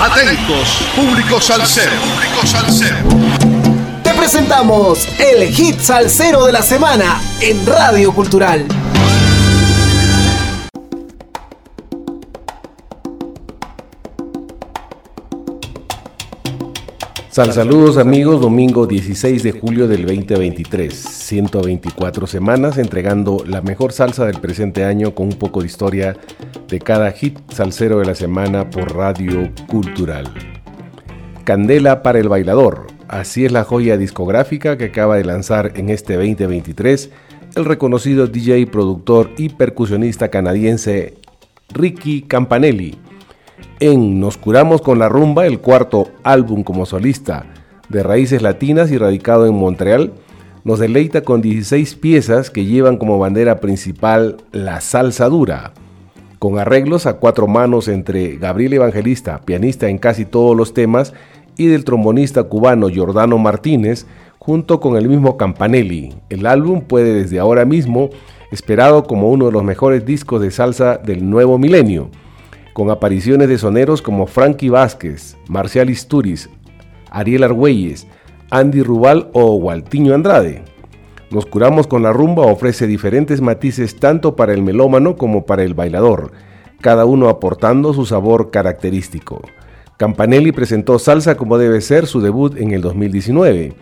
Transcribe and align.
Atentos, 0.00 0.78
público 0.94 1.40
salsero. 1.40 1.90
Te 4.04 4.14
presentamos 4.14 5.08
el 5.18 5.48
hit 5.48 5.80
salsero 5.80 6.46
de 6.46 6.52
la 6.52 6.62
semana 6.62 7.20
en 7.40 7.66
Radio 7.66 8.12
Cultural. 8.12 8.64
Sal 17.38 17.52
saludos 17.52 17.98
amigos, 17.98 18.40
domingo 18.40 18.88
16 18.88 19.44
de 19.44 19.52
julio 19.52 19.86
del 19.86 20.06
2023, 20.06 20.92
124 20.92 22.26
semanas 22.26 22.78
entregando 22.78 23.44
la 23.46 23.62
mejor 23.62 23.92
salsa 23.92 24.26
del 24.26 24.40
presente 24.40 24.84
año 24.84 25.14
con 25.14 25.26
un 25.26 25.38
poco 25.38 25.60
de 25.60 25.66
historia 25.66 26.16
de 26.66 26.80
cada 26.80 27.12
hit 27.12 27.38
salsero 27.52 28.00
de 28.00 28.06
la 28.06 28.16
semana 28.16 28.68
por 28.70 28.92
Radio 28.92 29.52
Cultural. 29.68 30.34
Candela 31.44 32.02
para 32.02 32.18
el 32.18 32.28
bailador, 32.28 32.88
así 33.06 33.44
es 33.44 33.52
la 33.52 33.62
joya 33.62 33.96
discográfica 33.96 34.76
que 34.76 34.86
acaba 34.86 35.14
de 35.14 35.24
lanzar 35.24 35.74
en 35.76 35.90
este 35.90 36.14
2023 36.14 37.10
el 37.54 37.64
reconocido 37.64 38.26
DJ, 38.26 38.66
productor 38.66 39.30
y 39.38 39.50
percusionista 39.50 40.28
canadiense 40.28 41.14
Ricky 41.68 42.22
Campanelli 42.22 42.98
en 43.80 44.20
Nos 44.20 44.36
curamos 44.36 44.82
con 44.82 44.98
la 44.98 45.08
rumba, 45.08 45.46
el 45.46 45.60
cuarto 45.60 46.08
álbum 46.24 46.64
como 46.64 46.86
solista 46.86 47.46
de 47.88 48.02
raíces 48.02 48.42
latinas 48.42 48.90
y 48.90 48.98
radicado 48.98 49.46
en 49.46 49.54
Montreal, 49.54 50.12
nos 50.64 50.78
deleita 50.78 51.22
con 51.22 51.40
16 51.40 51.94
piezas 51.94 52.50
que 52.50 52.64
llevan 52.64 52.98
como 52.98 53.18
bandera 53.18 53.60
principal 53.60 54.36
la 54.52 54.80
salsa 54.80 55.28
dura, 55.28 55.72
con 56.38 56.58
arreglos 56.58 57.06
a 57.06 57.14
cuatro 57.14 57.46
manos 57.46 57.88
entre 57.88 58.36
Gabriel 58.36 58.74
Evangelista, 58.74 59.40
pianista 59.44 59.88
en 59.88 59.98
casi 59.98 60.24
todos 60.24 60.56
los 60.56 60.74
temas, 60.74 61.14
y 61.56 61.66
del 61.66 61.84
trombonista 61.84 62.44
cubano 62.44 62.88
Giordano 62.88 63.38
Martínez, 63.38 64.06
junto 64.38 64.80
con 64.80 64.96
el 64.96 65.08
mismo 65.08 65.36
Campanelli. 65.36 66.14
El 66.28 66.46
álbum 66.46 66.82
puede 66.82 67.14
desde 67.14 67.38
ahora 67.38 67.64
mismo 67.64 68.10
esperado 68.52 69.04
como 69.04 69.30
uno 69.30 69.46
de 69.46 69.52
los 69.52 69.64
mejores 69.64 70.04
discos 70.06 70.40
de 70.40 70.50
salsa 70.50 70.98
del 70.98 71.28
nuevo 71.28 71.58
milenio 71.58 72.10
con 72.78 72.90
apariciones 72.90 73.48
de 73.48 73.58
soneros 73.58 74.00
como 74.00 74.28
Frankie 74.28 74.68
Vázquez, 74.68 75.36
Marcial 75.48 75.90
Isturiz, 75.90 76.48
Ariel 77.10 77.42
Argüelles, 77.42 78.06
Andy 78.50 78.84
Rubal 78.84 79.30
o 79.32 79.56
Waltiño 79.56 80.14
Andrade. 80.14 80.62
Nos 81.32 81.44
curamos 81.44 81.88
con 81.88 82.04
la 82.04 82.12
rumba 82.12 82.46
ofrece 82.46 82.86
diferentes 82.86 83.40
matices 83.40 83.96
tanto 83.96 84.36
para 84.36 84.54
el 84.54 84.62
melómano 84.62 85.16
como 85.16 85.44
para 85.44 85.64
el 85.64 85.74
bailador, 85.74 86.30
cada 86.80 87.04
uno 87.04 87.28
aportando 87.28 87.92
su 87.94 88.06
sabor 88.06 88.52
característico. 88.52 89.42
Campanelli 89.96 90.52
presentó 90.52 91.00
Salsa 91.00 91.36
como 91.36 91.58
debe 91.58 91.80
ser 91.80 92.06
su 92.06 92.20
debut 92.20 92.56
en 92.56 92.70
el 92.70 92.80
2019. 92.80 93.72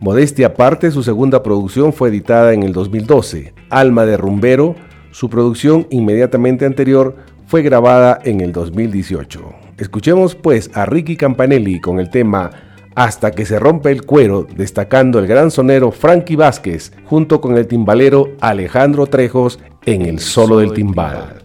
Modestia 0.00 0.48
aparte, 0.48 0.90
su 0.90 1.04
segunda 1.04 1.44
producción 1.44 1.92
fue 1.92 2.08
editada 2.08 2.52
en 2.52 2.64
el 2.64 2.72
2012, 2.72 3.54
Alma 3.70 4.06
de 4.06 4.16
Rumbero, 4.16 4.74
su 5.12 5.30
producción 5.30 5.86
inmediatamente 5.90 6.66
anterior 6.66 7.14
fue 7.48 7.62
grabada 7.62 8.20
en 8.24 8.42
el 8.42 8.52
2018. 8.52 9.42
Escuchemos 9.78 10.34
pues 10.34 10.70
a 10.74 10.84
Ricky 10.84 11.16
Campanelli 11.16 11.80
con 11.80 11.98
el 11.98 12.10
tema 12.10 12.50
Hasta 12.94 13.30
que 13.30 13.46
se 13.46 13.58
rompe 13.58 13.90
el 13.90 14.04
cuero, 14.04 14.46
destacando 14.54 15.18
el 15.18 15.26
gran 15.26 15.50
sonero 15.50 15.90
Frankie 15.90 16.36
Vázquez 16.36 16.92
junto 17.06 17.40
con 17.40 17.56
el 17.56 17.66
timbalero 17.66 18.34
Alejandro 18.40 19.06
Trejos 19.06 19.58
en 19.86 20.02
el 20.02 20.18
solo 20.18 20.58
del 20.58 20.74
timbal. 20.74 21.42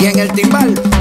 y 0.00 0.06
en 0.06 0.18
el 0.18 0.32
timbal 0.32 0.99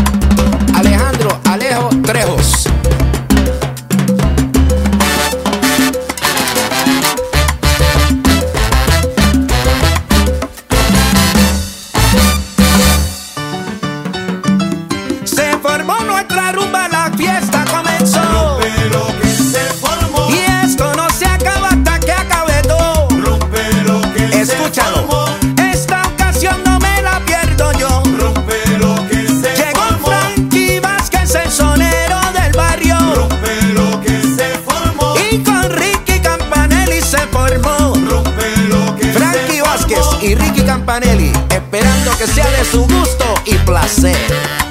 Esperando 41.52 42.18
que 42.18 42.26
sea 42.26 42.50
de 42.50 42.66
su 42.66 42.82
gusto 42.82 43.36
y 43.46 43.54
placer. 43.58 44.69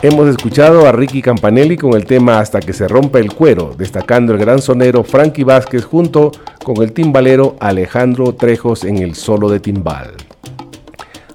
Hemos 0.00 0.28
escuchado 0.28 0.86
a 0.86 0.92
Ricky 0.92 1.20
Campanelli 1.20 1.76
con 1.76 1.94
el 1.94 2.04
tema 2.04 2.38
Hasta 2.38 2.60
que 2.60 2.72
se 2.72 2.86
rompa 2.86 3.18
el 3.18 3.32
cuero, 3.32 3.74
destacando 3.76 4.32
el 4.32 4.38
gran 4.38 4.62
sonero 4.62 5.02
Frankie 5.02 5.42
Vázquez 5.42 5.84
junto 5.84 6.30
con 6.62 6.76
el 6.84 6.92
timbalero 6.92 7.56
Alejandro 7.58 8.32
Trejos 8.36 8.84
en 8.84 8.98
el 8.98 9.16
solo 9.16 9.50
de 9.50 9.58
timbal. 9.58 10.12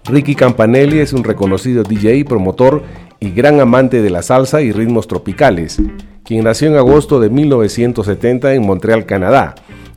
Ricky 0.06 0.34
Campanelli 0.34 1.00
es 1.00 1.12
un 1.12 1.26
reconocido 1.26 1.84
DJ, 1.84 2.24
promotor 2.24 2.84
y 3.20 3.32
gran 3.32 3.60
amante 3.60 4.02
de 4.02 4.10
la 4.10 4.22
salsa 4.22 4.62
y 4.62 4.72
ritmos 4.72 5.10
tropicales, 5.10 5.82
quien 6.24 6.46
nació 6.46 6.70
en 6.70 6.78
agosto 6.78 7.20
de 7.20 7.30
1970 7.30 8.54
en 8.54 8.66
Montreal, 8.66 9.06
Canadá, 9.06 9.56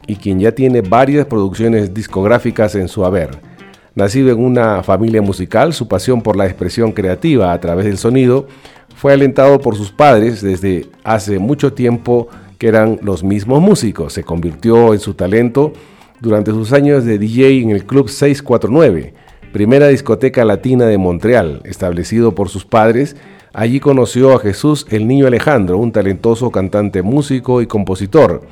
y 0.09 0.17
quien 0.17 0.41
ya 0.41 0.51
tiene 0.51 0.81
varias 0.81 1.27
producciones 1.27 1.95
discográficas 1.95 2.75
en 2.75 2.89
su 2.89 3.05
haber. 3.05 3.56
Nacido 3.97 4.31
en 4.31 4.45
una 4.45 4.83
familia 4.83 5.23
musical, 5.23 5.73
su 5.73 5.89
pasión 5.89 6.21
por 6.21 6.37
la 6.37 6.45
expresión 6.45 6.93
creativa 6.93 7.55
a 7.55 7.61
través 7.63 7.87
del 7.87 7.97
sonido 7.97 8.47
fue 8.95 9.15
alentado 9.15 9.59
por 9.59 9.75
sus 9.75 9.91
padres 9.91 10.43
desde 10.43 10.85
hace 11.03 11.39
mucho 11.39 11.73
tiempo 11.73 12.29
que 12.59 12.69
eran 12.69 12.99
los 13.01 13.25
mismos 13.25 13.63
músicos. 13.63 14.13
Se 14.13 14.23
convirtió 14.23 14.93
en 14.93 15.01
su 15.01 15.15
talento 15.15 15.73
durante 16.21 16.51
sus 16.51 16.75
años 16.75 17.07
de 17.07 17.19
DJ 17.19 17.63
en 17.63 17.71
el 17.71 17.87
Club 17.87 18.11
649, 18.11 19.15
primera 19.55 19.89
discoteca 19.89 20.45
latina 20.45 20.85
de 20.85 20.99
Montreal, 20.99 21.63
establecido 21.65 22.35
por 22.35 22.51
sus 22.51 22.67
padres. 22.67 23.17
Allí 23.55 23.81
conoció 23.81 24.35
a 24.35 24.41
Jesús 24.41 24.87
el 24.91 25.09
Niño 25.09 25.27
Alejandro, 25.27 25.79
un 25.79 25.93
talentoso 25.93 26.51
cantante 26.51 27.01
músico 27.01 27.63
y 27.63 27.67
compositor, 27.67 28.43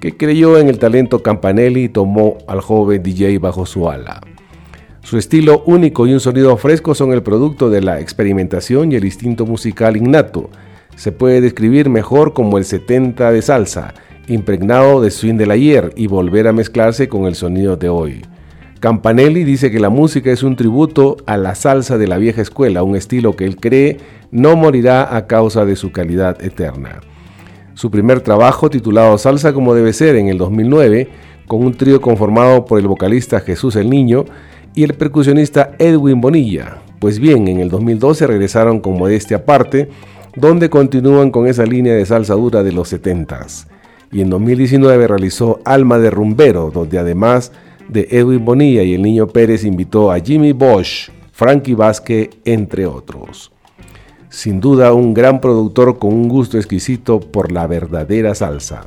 que 0.00 0.16
creyó 0.16 0.58
en 0.58 0.68
el 0.68 0.80
talento 0.80 1.22
Campanelli 1.22 1.84
y 1.84 1.88
tomó 1.88 2.38
al 2.48 2.60
joven 2.60 3.00
DJ 3.00 3.38
bajo 3.38 3.64
su 3.64 3.88
ala. 3.88 4.20
Su 5.08 5.16
estilo 5.16 5.62
único 5.64 6.06
y 6.06 6.12
un 6.12 6.20
sonido 6.20 6.54
fresco 6.58 6.94
son 6.94 7.14
el 7.14 7.22
producto 7.22 7.70
de 7.70 7.80
la 7.80 7.98
experimentación 7.98 8.92
y 8.92 8.96
el 8.96 9.06
instinto 9.06 9.46
musical 9.46 9.96
innato. 9.96 10.50
Se 10.96 11.12
puede 11.12 11.40
describir 11.40 11.88
mejor 11.88 12.34
como 12.34 12.58
el 12.58 12.66
70 12.66 13.32
de 13.32 13.40
salsa, 13.40 13.94
impregnado 14.26 15.00
de 15.00 15.10
swing 15.10 15.36
del 15.36 15.50
ayer 15.50 15.94
y 15.96 16.08
volver 16.08 16.46
a 16.46 16.52
mezclarse 16.52 17.08
con 17.08 17.24
el 17.24 17.36
sonido 17.36 17.78
de 17.78 17.88
hoy. 17.88 18.20
Campanelli 18.80 19.44
dice 19.44 19.70
que 19.70 19.80
la 19.80 19.88
música 19.88 20.30
es 20.30 20.42
un 20.42 20.56
tributo 20.56 21.16
a 21.24 21.38
la 21.38 21.54
salsa 21.54 21.96
de 21.96 22.06
la 22.06 22.18
vieja 22.18 22.42
escuela, 22.42 22.82
un 22.82 22.94
estilo 22.94 23.34
que 23.34 23.46
él 23.46 23.56
cree 23.56 23.96
no 24.30 24.56
morirá 24.56 25.16
a 25.16 25.26
causa 25.26 25.64
de 25.64 25.76
su 25.76 25.90
calidad 25.90 26.44
eterna. 26.44 27.00
Su 27.72 27.90
primer 27.90 28.20
trabajo, 28.20 28.68
titulado 28.68 29.16
Salsa 29.16 29.54
como 29.54 29.74
debe 29.74 29.94
ser, 29.94 30.16
en 30.16 30.28
el 30.28 30.36
2009, 30.36 31.08
con 31.46 31.64
un 31.64 31.72
trío 31.72 32.02
conformado 32.02 32.66
por 32.66 32.78
el 32.78 32.86
vocalista 32.86 33.40
Jesús 33.40 33.74
el 33.76 33.88
Niño, 33.88 34.26
y 34.78 34.84
el 34.84 34.94
percusionista 34.94 35.72
Edwin 35.80 36.20
Bonilla. 36.20 36.78
Pues 37.00 37.18
bien, 37.18 37.48
en 37.48 37.58
el 37.58 37.68
2012 37.68 38.28
regresaron 38.28 38.78
con 38.78 38.96
Modestia 38.96 39.38
Aparte, 39.38 39.88
donde 40.36 40.70
continúan 40.70 41.32
con 41.32 41.48
esa 41.48 41.66
línea 41.66 41.94
de 41.94 42.06
salsa 42.06 42.34
dura 42.34 42.62
de 42.62 42.70
los 42.70 42.92
70s. 42.92 43.66
Y 44.12 44.20
en 44.20 44.30
2019 44.30 45.08
realizó 45.08 45.58
Alma 45.64 45.98
de 45.98 46.10
Rumbero, 46.10 46.70
donde 46.72 46.96
además 46.96 47.50
de 47.88 48.06
Edwin 48.08 48.44
Bonilla 48.44 48.84
y 48.84 48.94
el 48.94 49.02
Niño 49.02 49.26
Pérez 49.26 49.64
invitó 49.64 50.12
a 50.12 50.20
Jimmy 50.20 50.52
Bosch, 50.52 51.10
Frankie 51.32 51.74
Vázquez, 51.74 52.30
entre 52.44 52.86
otros. 52.86 53.50
Sin 54.28 54.60
duda 54.60 54.92
un 54.92 55.12
gran 55.12 55.40
productor 55.40 55.98
con 55.98 56.12
un 56.12 56.28
gusto 56.28 56.56
exquisito 56.56 57.18
por 57.18 57.50
la 57.50 57.66
verdadera 57.66 58.32
salsa. 58.36 58.82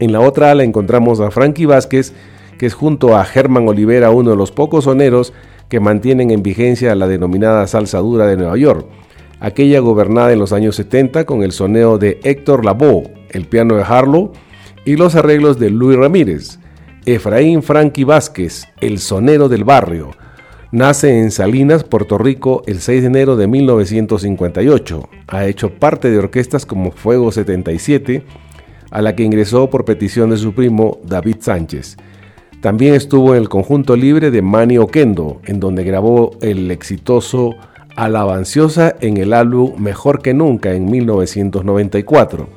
En 0.00 0.10
la 0.10 0.18
otra 0.18 0.50
ala 0.50 0.64
encontramos 0.64 1.20
a 1.20 1.30
Frankie 1.30 1.66
Vázquez, 1.66 2.12
que 2.58 2.66
es 2.66 2.74
junto 2.74 3.16
a 3.16 3.24
Germán 3.24 3.68
Olivera 3.68 4.10
uno 4.10 4.30
de 4.30 4.36
los 4.36 4.52
pocos 4.52 4.84
soneros 4.84 5.32
que 5.68 5.80
mantienen 5.80 6.30
en 6.30 6.42
vigencia 6.42 6.94
la 6.94 7.08
denominada 7.08 7.66
salsa 7.66 7.98
dura 7.98 8.26
de 8.26 8.36
Nueva 8.36 8.56
York, 8.56 8.86
aquella 9.40 9.80
gobernada 9.80 10.32
en 10.32 10.38
los 10.38 10.52
años 10.52 10.76
70 10.76 11.26
con 11.26 11.42
el 11.42 11.52
soneo 11.52 11.98
de 11.98 12.20
Héctor 12.22 12.64
Lavoe, 12.64 13.12
el 13.30 13.46
piano 13.46 13.76
de 13.76 13.82
Harlow 13.82 14.32
y 14.84 14.96
los 14.96 15.14
arreglos 15.14 15.58
de 15.58 15.70
Luis 15.70 15.98
Ramírez. 15.98 16.58
Efraín 17.06 17.62
Frankie 17.62 18.04
Vázquez, 18.04 18.64
el 18.80 18.98
sonero 18.98 19.50
del 19.50 19.64
barrio, 19.64 20.12
nace 20.72 21.20
en 21.20 21.30
Salinas, 21.30 21.84
Puerto 21.84 22.16
Rico, 22.16 22.62
el 22.66 22.80
6 22.80 23.02
de 23.02 23.06
enero 23.06 23.36
de 23.36 23.46
1958. 23.46 25.08
Ha 25.28 25.46
hecho 25.46 25.74
parte 25.74 26.10
de 26.10 26.18
orquestas 26.18 26.64
como 26.64 26.90
Fuego 26.92 27.30
77, 27.30 28.24
a 28.90 29.02
la 29.02 29.14
que 29.14 29.22
ingresó 29.22 29.68
por 29.68 29.84
petición 29.84 30.30
de 30.30 30.36
su 30.36 30.54
primo 30.54 30.98
David 31.04 31.36
Sánchez. 31.40 31.96
También 32.64 32.94
estuvo 32.94 33.34
en 33.34 33.42
el 33.42 33.50
conjunto 33.50 33.94
libre 33.94 34.30
de 34.30 34.40
Manny 34.40 34.78
Oquendo, 34.78 35.38
en 35.44 35.60
donde 35.60 35.84
grabó 35.84 36.30
el 36.40 36.70
exitoso 36.70 37.54
Alabanciosa 37.94 38.96
en 39.02 39.18
el 39.18 39.34
álbum 39.34 39.74
Mejor 39.78 40.22
que 40.22 40.32
Nunca 40.32 40.72
en 40.72 40.90
1994. 40.90 42.48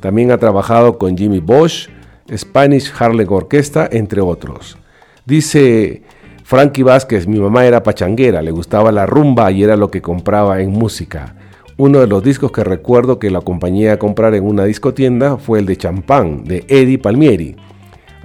También 0.00 0.32
ha 0.32 0.38
trabajado 0.38 0.98
con 0.98 1.16
Jimmy 1.16 1.38
Bosch, 1.38 1.88
Spanish 2.36 2.92
Harlem 2.98 3.32
Orquesta, 3.32 3.88
entre 3.92 4.20
otros. 4.20 4.76
Dice 5.24 6.02
Frankie 6.42 6.82
Vázquez, 6.82 7.28
mi 7.28 7.38
mamá 7.38 7.64
era 7.64 7.84
pachanguera, 7.84 8.42
le 8.42 8.50
gustaba 8.50 8.90
la 8.90 9.06
rumba 9.06 9.52
y 9.52 9.62
era 9.62 9.76
lo 9.76 9.88
que 9.88 10.02
compraba 10.02 10.62
en 10.62 10.72
música. 10.72 11.36
Uno 11.76 12.00
de 12.00 12.08
los 12.08 12.24
discos 12.24 12.50
que 12.50 12.64
recuerdo 12.64 13.20
que 13.20 13.30
la 13.30 13.38
acompañé 13.38 13.90
a 13.90 14.00
comprar 14.00 14.34
en 14.34 14.42
una 14.42 14.64
discotienda 14.64 15.36
fue 15.36 15.60
el 15.60 15.66
de 15.66 15.76
Champán, 15.76 16.42
de 16.42 16.64
Eddie 16.66 16.98
Palmieri. 16.98 17.54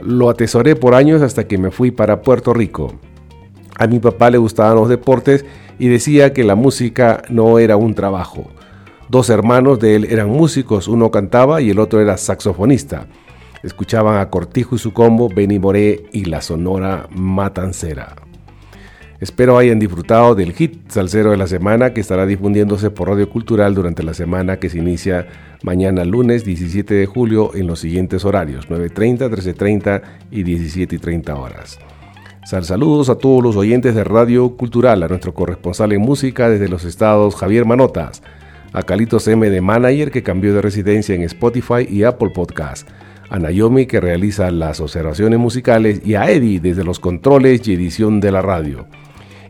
Lo 0.03 0.29
atesoré 0.29 0.75
por 0.75 0.95
años 0.95 1.21
hasta 1.21 1.47
que 1.47 1.57
me 1.57 1.71
fui 1.71 1.91
para 1.91 2.21
Puerto 2.21 2.53
Rico. 2.53 2.93
A 3.77 3.87
mi 3.87 3.99
papá 3.99 4.29
le 4.29 4.37
gustaban 4.37 4.75
los 4.75 4.89
deportes 4.89 5.45
y 5.79 5.87
decía 5.87 6.33
que 6.33 6.43
la 6.43 6.55
música 6.55 7.23
no 7.29 7.59
era 7.59 7.77
un 7.77 7.95
trabajo. 7.95 8.47
Dos 9.09 9.29
hermanos 9.29 9.79
de 9.79 9.95
él 9.95 10.07
eran 10.09 10.29
músicos, 10.29 10.87
uno 10.87 11.09
cantaba 11.09 11.61
y 11.61 11.71
el 11.71 11.79
otro 11.79 12.01
era 12.01 12.17
saxofonista. 12.17 13.07
Escuchaban 13.63 14.19
a 14.19 14.29
Cortijo 14.29 14.75
y 14.75 14.79
su 14.79 14.93
combo, 14.93 15.29
Benny 15.29 15.59
Moré 15.59 16.05
y 16.11 16.25
la 16.25 16.41
Sonora 16.41 17.07
Matancera. 17.09 18.15
Espero 19.19 19.57
hayan 19.57 19.79
disfrutado 19.79 20.33
del 20.33 20.53
hit 20.53 20.89
salsero 20.89 21.31
de 21.31 21.37
la 21.37 21.47
semana 21.47 21.93
que 21.93 21.99
estará 21.99 22.25
difundiéndose 22.25 22.89
por 22.89 23.09
Radio 23.09 23.29
Cultural 23.29 23.75
durante 23.75 24.01
la 24.01 24.13
semana 24.13 24.59
que 24.59 24.69
se 24.69 24.77
inicia 24.77 25.27
mañana 25.61 26.05
lunes 26.05 26.45
17 26.45 26.93
de 26.93 27.05
julio 27.05 27.53
en 27.53 27.67
los 27.67 27.81
siguientes 27.81 28.23
horarios 28.23 28.69
9.30, 28.69 29.29
13.30 29.29 30.01
y 30.31 30.45
17.30 30.45 31.37
horas. 31.37 31.79
Sal 32.45 32.63
saludos 32.63 33.09
a 33.09 33.15
todos 33.15 33.43
los 33.43 33.57
oyentes 33.57 33.93
de 33.93 34.05
Radio 34.05 34.55
Cultural, 34.55 35.03
a 35.03 35.09
nuestro 35.09 35.33
corresponsal 35.33 35.91
en 35.91 35.99
música 35.99 36.47
desde 36.47 36.69
los 36.69 36.85
estados 36.85 37.35
Javier 37.35 37.65
Manotas, 37.65 38.23
a 38.71 38.83
Calitos 38.83 39.27
M 39.27 39.49
de 39.49 39.59
Manager 39.59 40.11
que 40.11 40.23
cambió 40.23 40.53
de 40.53 40.61
residencia 40.61 41.13
en 41.13 41.23
Spotify 41.23 41.85
y 41.89 42.03
Apple 42.03 42.29
Podcast, 42.33 42.87
a 43.29 43.37
Naomi 43.37 43.85
que 43.85 43.99
realiza 43.99 44.49
las 44.49 44.79
observaciones 44.79 45.39
musicales 45.39 46.01
y 46.05 46.15
a 46.15 46.31
Eddie 46.31 46.61
desde 46.61 46.85
los 46.85 47.01
controles 47.01 47.67
y 47.67 47.73
edición 47.73 48.21
de 48.21 48.31
la 48.31 48.41
radio. 48.41 48.87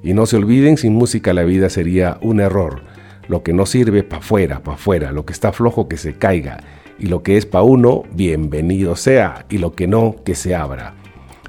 Y 0.03 0.13
no 0.13 0.25
se 0.25 0.37
olviden, 0.37 0.77
sin 0.77 0.93
música 0.93 1.33
la 1.33 1.43
vida 1.43 1.69
sería 1.69 2.17
un 2.21 2.39
error. 2.39 2.81
Lo 3.27 3.43
que 3.43 3.53
no 3.53 3.65
sirve, 3.65 4.03
pa' 4.03 4.21
fuera, 4.21 4.63
pa' 4.63 4.77
fuera. 4.77 5.11
Lo 5.11 5.25
que 5.25 5.33
está 5.33 5.51
flojo, 5.51 5.87
que 5.87 5.97
se 5.97 6.13
caiga. 6.13 6.63
Y 6.97 7.07
lo 7.07 7.23
que 7.23 7.37
es 7.37 7.45
pa' 7.45 7.61
uno, 7.61 8.03
bienvenido 8.11 8.95
sea. 8.95 9.45
Y 9.49 9.57
lo 9.57 9.73
que 9.73 9.87
no, 9.87 10.15
que 10.23 10.35
se 10.35 10.55
abra. 10.55 10.95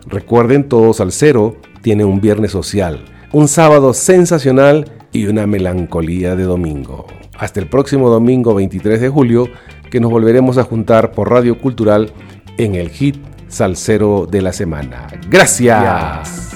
Recuerden, 0.06 0.68
todos 0.68 1.00
al 1.00 1.12
cero 1.12 1.56
tiene 1.82 2.04
un 2.04 2.20
viernes 2.20 2.52
social, 2.52 3.04
un 3.32 3.48
sábado 3.48 3.94
sensacional 3.94 4.90
y 5.12 5.26
una 5.26 5.46
melancolía 5.46 6.36
de 6.36 6.44
domingo. 6.44 7.06
Hasta 7.38 7.60
el 7.60 7.68
próximo 7.68 8.10
domingo 8.10 8.54
23 8.54 9.00
de 9.00 9.08
julio, 9.08 9.48
que 9.90 10.00
nos 10.00 10.10
volveremos 10.10 10.58
a 10.58 10.64
juntar 10.64 11.12
por 11.12 11.30
Radio 11.30 11.58
Cultural 11.58 12.12
en 12.58 12.74
el 12.74 12.90
hit 12.90 13.16
salsero 13.48 14.26
de 14.30 14.42
la 14.42 14.52
semana. 14.52 15.08
Gracias. 15.28 16.49